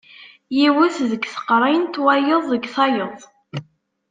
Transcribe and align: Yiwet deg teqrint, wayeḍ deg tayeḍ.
Yiwet 0.57 0.97
deg 1.09 1.23
teqrint, 1.25 1.95
wayeḍ 2.03 2.43
deg 2.53 2.63
tayeḍ. 2.75 3.19